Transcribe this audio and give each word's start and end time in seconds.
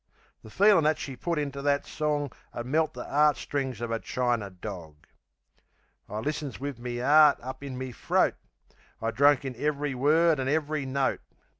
The 0.41 0.49
feelin' 0.49 0.83
that 0.85 0.97
she 0.97 1.15
put 1.15 1.37
into 1.37 1.61
that 1.61 1.85
song 1.85 2.31
'Ud 2.55 2.65
melt 2.65 2.95
the 2.95 3.05
'eart 3.07 3.37
strings 3.37 3.81
of 3.81 3.91
a 3.91 3.99
chiner 3.99 4.49
dog. 4.49 4.95
I 6.09 6.17
listens 6.21 6.59
wiv 6.59 6.79
me 6.79 6.99
'eart 6.99 7.37
up 7.43 7.61
in 7.63 7.77
me 7.77 7.91
throat; 7.91 8.33
I 8.99 9.11
drunk 9.11 9.45
in 9.45 9.55
ev'ry 9.55 9.93
word 9.93 10.39
an' 10.39 10.47
ev'ry 10.47 10.87
note. 10.87 11.21